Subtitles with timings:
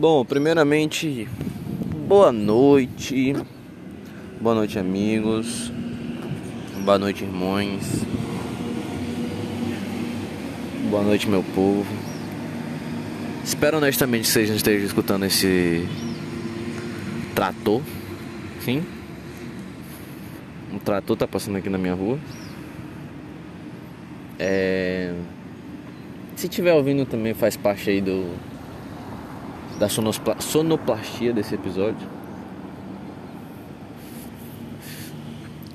[0.00, 1.28] Bom, primeiramente,
[2.08, 3.36] boa noite.
[4.40, 5.70] Boa noite, amigos.
[6.82, 7.82] Boa noite, irmãos.
[10.88, 11.84] Boa noite, meu povo.
[13.44, 15.86] Espero honestamente que vocês não estejam escutando esse
[17.34, 17.82] trator.
[18.64, 18.82] Sim.
[20.72, 22.18] Um trator tá passando aqui na minha rua.
[24.38, 25.12] É...
[26.36, 28.34] Se tiver ouvindo também faz parte aí do
[29.80, 32.06] da sonoplastia desse episódio.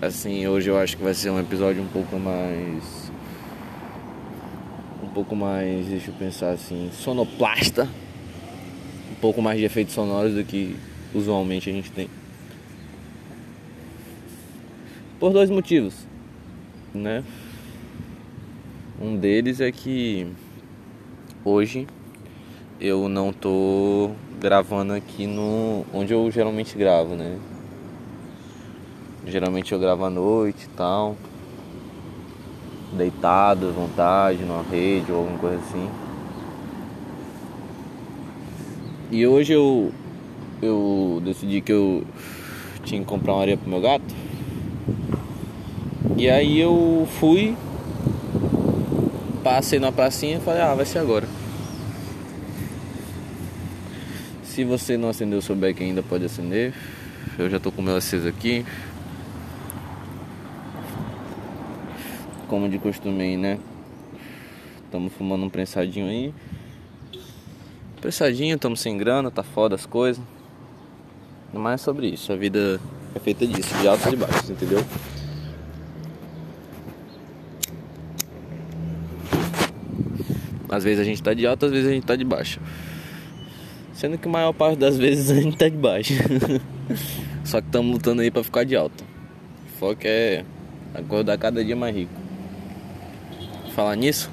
[0.00, 3.12] Assim, hoje eu acho que vai ser um episódio um pouco mais.
[5.04, 7.86] Um pouco mais, deixa eu pensar assim, sonoplasta.
[9.12, 10.76] Um pouco mais de efeitos sonoros do que
[11.14, 12.08] usualmente a gente tem.
[15.18, 16.06] Por dois motivos,
[16.94, 17.22] né?
[18.98, 20.26] Um deles é que
[21.44, 21.86] hoje
[22.80, 27.38] eu não tô gravando aqui no onde eu geralmente gravo, né?
[29.26, 31.14] Geralmente eu gravo à noite e tal.
[32.94, 35.90] Deitado, à vontade, numa rede ou alguma coisa assim.
[39.10, 39.92] E hoje eu
[40.62, 42.02] eu decidi que eu
[42.82, 44.14] tinha que comprar uma areia pro meu gato.
[46.16, 47.54] E aí eu fui,
[49.44, 51.39] passei na pracinha e falei, ah, vai ser agora.
[54.50, 56.74] Se você não acendeu o seu beck ainda, pode acender.
[57.38, 58.66] Eu já tô com o meu aceso aqui.
[62.48, 63.60] Como de costume, né?
[64.84, 66.34] Estamos fumando um prensadinho aí.
[68.00, 70.20] Prensadinho, estamos sem grana, tá foda as coisas.
[71.54, 72.32] Mas é sobre isso.
[72.32, 72.80] A vida
[73.14, 74.84] é feita disso, de altos e baixos, entendeu?
[80.68, 82.60] Às vezes a gente tá de alta, às vezes a gente tá de baixa.
[84.00, 86.14] Sendo que a maior parte das vezes a gente tá de baixo.
[87.44, 89.04] Só que estamos lutando aí pra ficar de alta.
[89.66, 90.42] O foco é
[90.94, 92.10] acordar cada dia mais rico.
[93.74, 94.30] Falar nisso,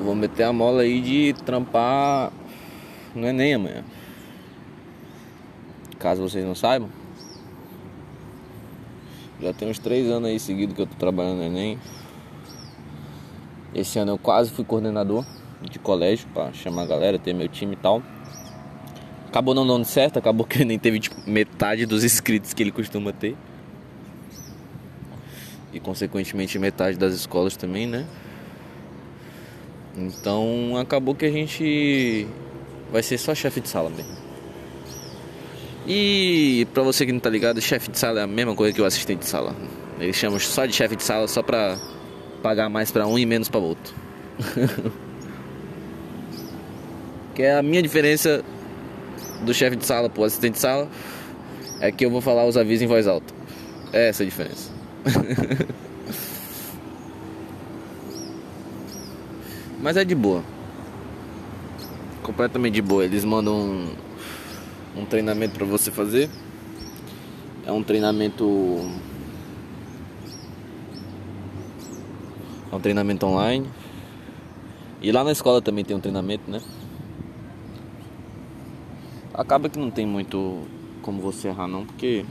[0.00, 2.32] vou meter a mola aí de trampar
[3.14, 3.84] no Enem amanhã.
[6.00, 6.88] Caso vocês não saibam.
[9.40, 11.78] Já tem uns três anos aí seguidos que eu tô trabalhando no Enem.
[13.72, 15.24] Esse ano eu quase fui coordenador
[15.70, 18.02] de colégio para chamar a galera, ter meu time e tal.
[19.28, 23.12] Acabou não dando certo, acabou que nem teve tipo, metade dos inscritos que ele costuma
[23.12, 23.36] ter.
[25.72, 28.06] E consequentemente metade das escolas também, né?
[29.96, 32.26] Então acabou que a gente
[32.90, 34.12] vai ser só chefe de sala mesmo.
[35.86, 38.80] E pra você que não tá ligado, chefe de sala é a mesma coisa que
[38.80, 39.56] o assistente de sala.
[39.98, 41.78] Eles chamam só de chefe de sala só pra
[42.42, 43.94] pagar mais para um e menos para outro.
[47.34, 48.44] que é a minha diferença
[49.44, 50.88] do chefe de sala pro assistente de sala
[51.80, 53.34] é que eu vou falar os avisos em voz alta.
[53.92, 54.70] É essa a diferença.
[59.82, 60.44] Mas é de boa.
[62.22, 63.04] Completamente de boa.
[63.04, 63.88] Eles mandam um,
[64.96, 66.30] um treinamento para você fazer.
[67.66, 68.88] É um treinamento
[72.72, 73.68] É um treinamento online.
[75.02, 76.58] E lá na escola também tem um treinamento, né?
[79.34, 80.62] Acaba que não tem muito
[81.02, 82.24] como você errar não, porque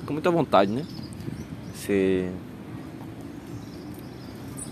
[0.00, 0.84] fica muita vontade, né?
[1.74, 2.30] Você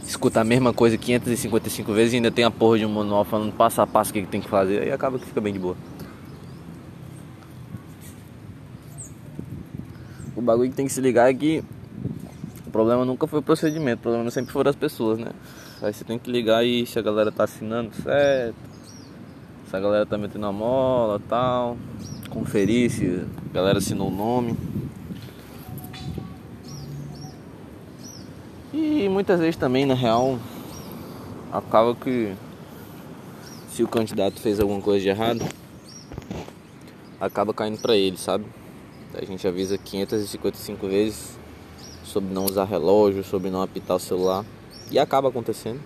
[0.04, 3.52] escuta a mesma coisa 555 vezes e ainda tem a porra de um manual falando
[3.52, 5.76] passo a passo o que tem que fazer, aí acaba que fica bem de boa.
[10.36, 11.64] O bagulho que tem que se ligar é que
[12.76, 15.30] problema nunca foi o procedimento, o problema sempre foram as pessoas, né?
[15.80, 18.54] Aí você tem que ligar aí se a galera tá assinando certo,
[19.68, 21.76] se a galera tá metendo a mola tal,
[22.30, 24.56] conferir se a galera assinou o nome.
[28.72, 30.38] E muitas vezes também, na real,
[31.52, 32.34] acaba que
[33.70, 35.44] se o candidato fez alguma coisa de errado,
[37.20, 38.44] acaba caindo pra ele, sabe?
[39.14, 41.38] A gente avisa 555 vezes
[42.04, 44.44] sobre não usar relógio, sobre não apitar o celular.
[44.90, 45.80] E acaba acontecendo.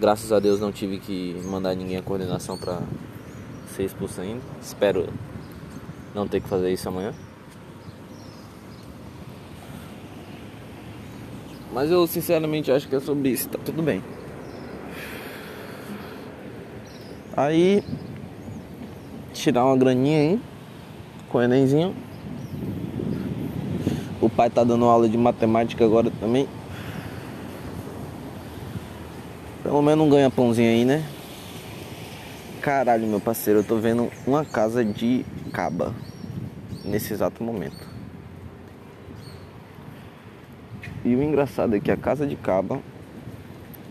[0.00, 2.80] Graças a Deus não tive que mandar ninguém a coordenação para
[3.76, 4.42] ser expulso ainda.
[4.60, 5.08] Espero
[6.14, 7.14] não ter que fazer isso amanhã.
[11.72, 14.02] Mas eu sinceramente acho que é sobre isso, tá tudo bem.
[17.36, 17.82] Aí
[19.32, 20.40] tirar uma graninha aí
[21.28, 21.94] com o Enemzinho.
[24.20, 26.48] O pai tá dando aula de matemática agora também.
[29.74, 31.04] Pelo menos um ganha pãozinho aí, né?
[32.62, 35.92] Caralho, meu parceiro, eu tô vendo uma casa de caba
[36.84, 37.84] nesse exato momento.
[41.04, 42.78] E o engraçado é que a casa de caba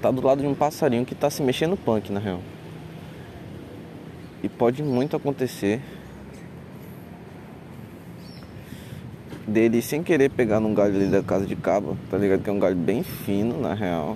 [0.01, 2.39] tá do lado de um passarinho que tá se mexendo punk, na real.
[4.41, 5.81] E pode muito acontecer
[9.45, 12.41] dele sem querer pegar num galho ali da casa de caba, tá ligado?
[12.41, 14.15] Que é um galho bem fino, na real.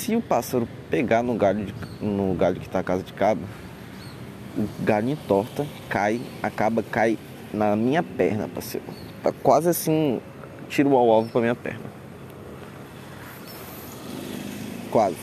[0.00, 3.42] Se o pássaro pegar no galho, de, no galho que tá a casa de cabo,
[4.56, 7.18] o galho entorta, cai, acaba, cai
[7.52, 8.86] na minha perna, parceiro.
[9.22, 10.18] Tá quase assim,
[10.70, 11.84] tiro ao alvo pra minha perna.
[14.90, 15.18] Quase.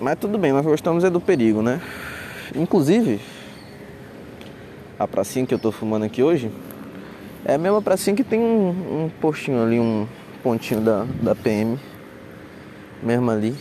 [0.00, 1.82] Mas tudo bem, nós gostamos é do perigo, né?
[2.56, 3.20] Inclusive,
[4.98, 6.50] a pracinha que eu tô fumando aqui hoje
[7.44, 10.08] é a mesma pracinha que tem um, um postinho ali, um
[10.42, 11.78] pontinho da, da PM
[13.02, 13.56] mesmo ali.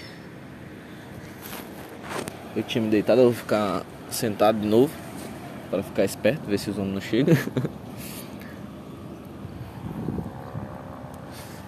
[2.56, 4.92] Eu tinha me deitado, eu vou ficar sentado de novo
[5.70, 7.36] para ficar esperto, ver se os homens não chegam.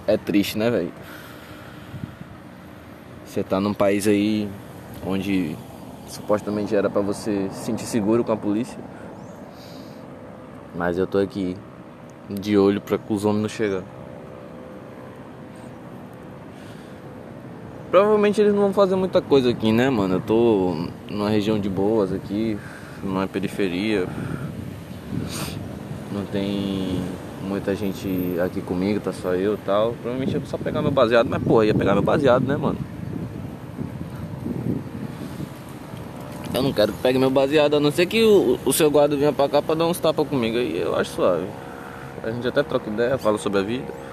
[0.07, 0.91] é triste, né, velho?
[3.25, 4.49] Você tá num país aí
[5.05, 5.55] onde
[6.07, 8.77] supostamente era para você se sentir seguro com a polícia.
[10.75, 11.55] Mas eu tô aqui
[12.29, 14.00] de olho para que os homens não chegarem.
[17.91, 20.15] Provavelmente eles não vão fazer muita coisa aqui, né, mano?
[20.15, 20.75] Eu tô
[21.09, 22.57] numa região de boas aqui,
[23.03, 24.07] numa periferia.
[26.09, 27.01] Não tem
[27.43, 28.07] muita gente
[28.43, 29.91] aqui comigo, tá só eu e tal.
[30.01, 32.77] Provavelmente eu só pegar meu baseado, mas porra, ia pegar meu baseado, né, mano?
[36.53, 39.17] Eu não quero que pegue meu baseado, a não ser que o, o seu guarda
[39.17, 41.45] venha pra cá pra dar uns tapas comigo aí, eu acho suave.
[42.23, 44.10] A gente até troca ideia, fala sobre a vida.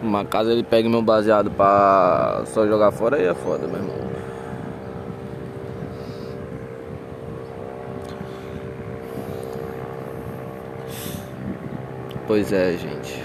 [0.00, 4.08] Uma casa ele pega meu baseado pra só jogar fora aí é foda, meu irmão.
[12.28, 13.22] Pois é, gente.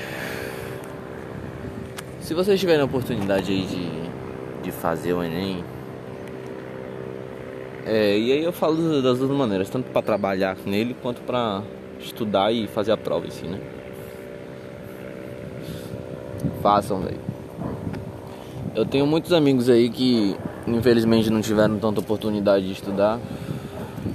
[2.21, 5.63] Se vocês tiverem a oportunidade aí de, de fazer o Enem,
[7.85, 11.61] é, e aí eu falo das duas maneiras, tanto para trabalhar nele quanto para
[11.99, 13.59] estudar e fazer a prova em si, né?
[16.62, 17.19] Façam, velho.
[18.75, 20.36] Eu tenho muitos amigos aí que
[20.68, 23.19] infelizmente não tiveram tanta oportunidade de estudar,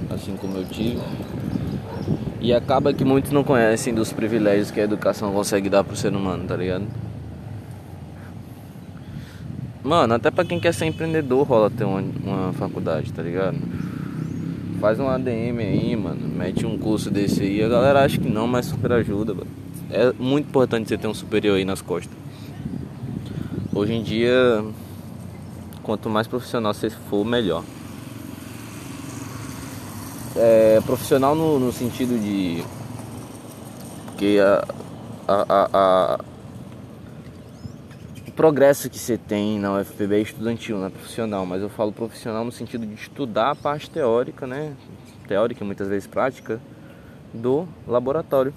[0.09, 0.99] assim como eu tive.
[2.41, 6.13] E acaba que muitos não conhecem dos privilégios que a educação consegue dar pro ser
[6.13, 6.85] humano, tá ligado?
[9.83, 13.57] Mano, até pra quem quer ser empreendedor rola ter uma, uma faculdade, tá ligado?
[14.79, 16.27] Faz um ADM aí, mano.
[16.27, 17.63] Mete um curso desse aí.
[17.63, 19.47] A galera acha que não, mas super ajuda, mano.
[19.91, 22.15] É muito importante você ter um superior aí nas costas.
[23.73, 24.63] Hoje em dia,
[25.81, 27.63] quanto mais profissional você for, melhor.
[30.35, 32.63] É, profissional no, no sentido de.
[34.05, 34.63] Porque a,
[35.27, 36.19] a, a, a
[38.27, 41.91] o progresso que você tem na UFPB é estudantil, não é profissional, mas eu falo
[41.91, 44.75] profissional no sentido de estudar a parte teórica, né?
[45.27, 46.61] Teórica e muitas vezes prática
[47.33, 48.53] do laboratório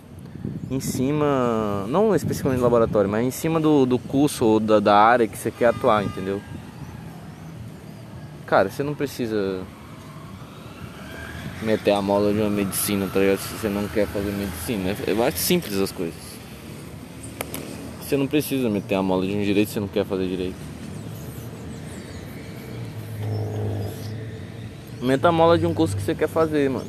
[0.71, 4.97] em cima, não especificamente no laboratório, mas em cima do, do curso ou da, da
[4.97, 6.41] área que você quer atuar, entendeu?
[8.47, 9.63] Cara, você não precisa
[11.63, 13.39] meter a mola de uma medicina, tá ligado?
[13.39, 14.97] Se você não quer fazer medicina.
[15.07, 16.15] É mais simples as coisas.
[18.01, 20.57] Você não precisa meter a mola de um direito se você não quer fazer direito.
[25.01, 26.87] Meta a mola de um curso que você quer fazer, mano.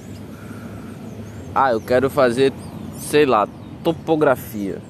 [1.56, 2.51] Ah, eu quero fazer,
[3.03, 3.48] sei lá,
[3.83, 4.81] topografia,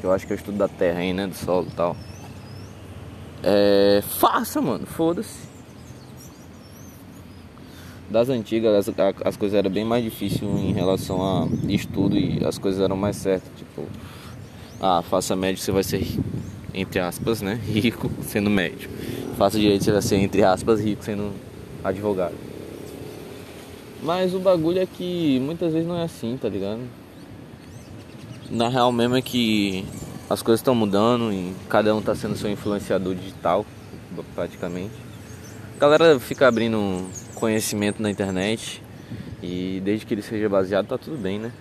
[0.00, 1.26] que eu acho que é o estudo da terra aí, né?
[1.26, 1.96] Do solo e tal.
[3.42, 4.02] É.
[4.18, 5.54] Faça, mano, foda-se.
[8.10, 8.94] Das antigas as,
[9.24, 13.16] as coisas eram bem mais difíceis em relação a estudo e as coisas eram mais
[13.16, 13.50] certas.
[13.56, 13.86] Tipo,
[14.80, 16.06] ah, faça médio, você vai ser,
[16.72, 17.58] entre aspas, né?
[17.64, 18.88] Rico sendo médio.
[19.36, 21.32] Faça direito, você vai ser, entre aspas, rico sendo
[21.82, 22.34] advogado.
[24.00, 26.80] Mas o bagulho é que muitas vezes não é assim, tá ligado?
[28.50, 29.86] Na real mesmo é que
[30.28, 33.64] as coisas estão mudando e cada um está sendo seu influenciador digital,
[34.34, 34.92] praticamente.
[35.76, 38.82] A galera fica abrindo conhecimento na internet
[39.42, 41.52] e desde que ele seja baseado tá tudo bem, né?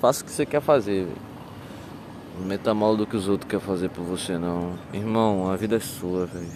[0.00, 1.32] Faça o que você quer fazer, velho.
[2.44, 4.76] Meta mal do que os outros querem fazer por você, não.
[4.92, 6.50] Irmão, a vida é sua, velho.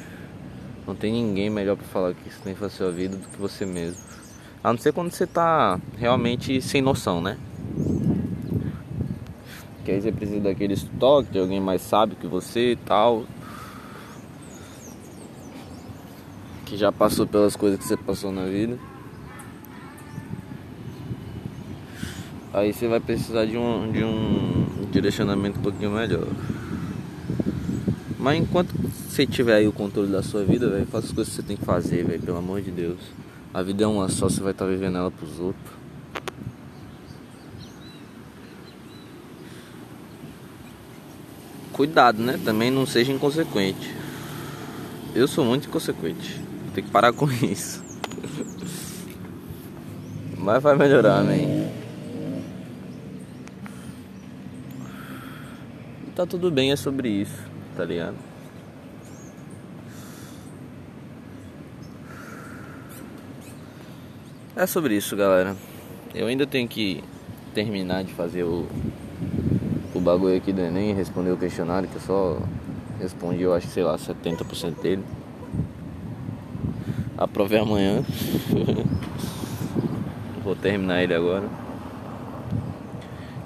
[0.84, 3.28] Não tem ninguém melhor para falar que isso tem que fazer a sua vida do
[3.28, 4.02] que você mesmo.
[4.66, 7.38] A não ser quando você tá realmente sem noção, né?
[9.84, 13.24] Que aí você precisa daquele estoque, de alguém mais sábio que você e tal.
[16.64, 18.76] Que já passou pelas coisas que você passou na vida.
[22.52, 26.26] Aí você vai precisar de um, de um direcionamento um pouquinho melhor.
[28.18, 31.40] Mas enquanto você tiver aí o controle da sua vida, velho, faça as coisas que
[31.40, 32.98] você tem que fazer, velho, pelo amor de Deus.
[33.52, 35.74] A vida é uma só, você vai estar tá vivendo ela pros outros.
[41.72, 42.40] Cuidado, né?
[42.44, 43.94] Também não seja inconsequente.
[45.14, 46.40] Eu sou muito inconsequente.
[46.74, 47.84] Tem que parar com isso.
[50.38, 51.66] Mas vai melhorar, man.
[56.14, 57.36] Tá tudo bem, é sobre isso,
[57.76, 58.16] tá ligado?
[64.58, 65.54] É sobre isso, galera.
[66.14, 67.04] Eu ainda tenho que
[67.52, 68.66] terminar de fazer o,
[69.94, 72.38] o bagulho aqui do Enem, responder o questionário, que eu só
[72.98, 75.04] respondi, eu acho, sei lá, 70% dele.
[77.18, 78.02] Aprovei amanhã.
[80.42, 81.46] Vou terminar ele agora.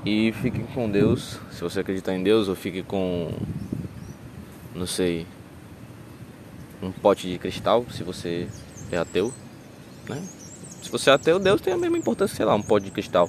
[0.06, 3.32] E fique com Deus, se você acreditar em Deus, ou fique com,
[4.72, 5.26] não sei,
[6.80, 8.46] um pote de cristal, se você
[8.92, 9.32] é ateu,
[10.08, 10.22] né?
[10.82, 13.28] Se você é ateu, Deus tem a mesma importância, sei lá, um pote de cristal.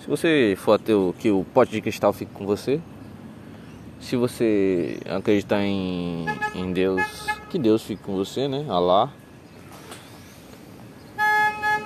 [0.00, 2.80] Se você for ateu, que o pote de cristal fique com você.
[4.00, 7.02] Se você acreditar em, em Deus,
[7.50, 8.64] que Deus fique com você, né?
[8.68, 9.12] Alá.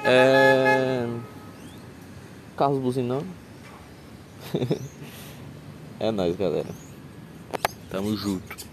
[0.04, 1.09] É...
[2.56, 3.26] Carlos buzinando.
[5.99, 6.68] é nóis, galera.
[7.90, 8.72] Tamo junto.